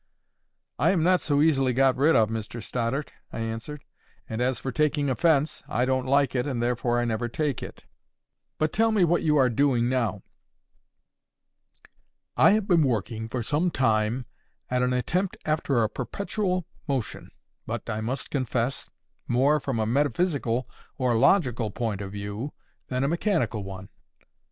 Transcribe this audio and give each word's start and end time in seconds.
"I 0.79 0.89
am 0.89 1.03
not 1.03 1.21
so 1.21 1.43
easily 1.43 1.73
got 1.73 1.95
rid 1.95 2.15
of, 2.15 2.29
Mr 2.31 2.59
Stoddart," 2.63 3.13
I 3.31 3.37
answered. 3.41 3.83
"And 4.27 4.41
as 4.41 4.57
for 4.57 4.71
taking 4.71 5.11
offence, 5.11 5.61
I 5.67 5.85
don't 5.85 6.07
like 6.07 6.33
it, 6.33 6.47
and 6.47 6.59
therefore 6.59 6.99
I 6.99 7.05
never 7.05 7.29
take 7.29 7.61
it. 7.61 7.85
But 8.57 8.73
tell 8.73 8.91
me 8.91 9.03
what 9.03 9.21
you 9.21 9.37
are 9.37 9.47
doing 9.47 9.87
now." 9.89 10.23
"I 12.35 12.49
have 12.53 12.67
been 12.67 12.81
working 12.81 13.29
for 13.29 13.43
some 13.43 13.69
time 13.69 14.25
at 14.71 14.81
an 14.81 14.91
attempt 14.91 15.37
after 15.45 15.83
a 15.83 15.87
perpetual 15.87 16.65
motion, 16.87 17.29
but, 17.67 17.87
I 17.87 18.01
must 18.01 18.31
confess, 18.31 18.89
more 19.27 19.59
from 19.59 19.77
a 19.77 19.85
metaphysical 19.85 20.67
or 20.97 21.13
logical 21.15 21.69
point 21.69 22.01
of 22.01 22.11
view 22.11 22.53
than 22.87 23.03
a 23.03 23.07
mechanical 23.07 23.63
one." 23.63 23.89